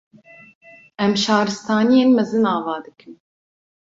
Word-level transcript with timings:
Em 1.03 1.13
Şaristaniyên 1.23 2.09
mezin 2.17 2.45
ava 2.55 2.75
dikin 2.85 3.13